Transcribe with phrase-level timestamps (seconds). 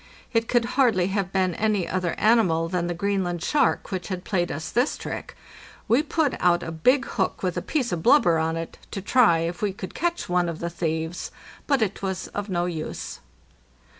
[0.33, 4.51] It could hardly have been any other animal than the Greenland shark which had plaved
[4.51, 5.37] us this trick.
[5.87, 9.41] We put out a big hook with a piece of blubber on it, to try
[9.41, 11.29] if we could catch one of the thieves,
[11.67, 13.19] but it was of no use.